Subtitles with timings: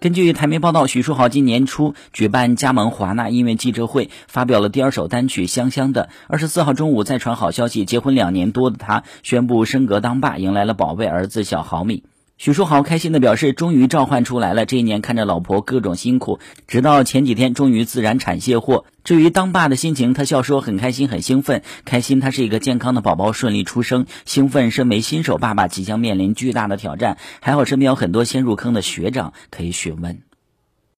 [0.00, 6.04] 根据台媒报道，许书豪今年初举办加盟华纳音乐记者会，发表了第二首单曲《香香的》。
[6.28, 12.04] 二十四号中午，再传好消息，结婚两年多的他宣布升格当爸，迎来了宝贝儿子小毫米。
[12.38, 14.64] 许书豪开心地表示，终于召唤出来了。
[14.64, 16.38] 这一年看着老婆各种辛苦，
[16.68, 18.84] 直到前几天终于自然产卸货。
[19.02, 21.62] 至于当爸的心情，他笑说很开心，很兴奋。
[21.84, 27.18] 开心他是一个健康的宝宝顺利出生，兴奋身为新手爸爸即将面临巨大的挑战。
[27.40, 30.27] 还好身边有很多先入坑的学长可以询问。